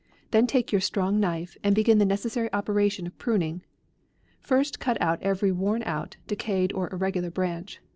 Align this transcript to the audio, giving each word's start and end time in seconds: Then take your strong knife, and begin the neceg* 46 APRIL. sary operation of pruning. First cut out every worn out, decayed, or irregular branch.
Then 0.31 0.47
take 0.47 0.71
your 0.71 0.81
strong 0.81 1.19
knife, 1.19 1.55
and 1.63 1.75
begin 1.75 1.99
the 1.99 2.05
neceg* 2.05 2.09
46 2.33 2.35
APRIL. 2.35 2.41
sary 2.41 2.53
operation 2.53 3.05
of 3.05 3.17
pruning. 3.19 3.61
First 4.39 4.79
cut 4.79 4.99
out 4.99 5.21
every 5.21 5.51
worn 5.51 5.83
out, 5.83 6.17
decayed, 6.25 6.73
or 6.73 6.89
irregular 6.91 7.29
branch. 7.29 7.79